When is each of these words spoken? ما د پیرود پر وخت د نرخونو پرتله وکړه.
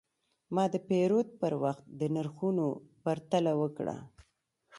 ما 0.55 0.63
د 0.73 0.75
پیرود 0.87 1.27
پر 1.41 1.53
وخت 1.63 1.83
د 1.99 2.01
نرخونو 2.15 2.65
پرتله 3.03 3.51
وکړه. 3.61 3.97